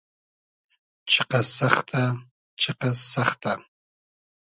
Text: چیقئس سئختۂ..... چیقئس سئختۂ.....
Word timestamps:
چیقئس 1.09 1.47
سئختۂ..... 1.57 2.03
چیقئس 2.59 2.99
سئختۂ..... 3.13 3.53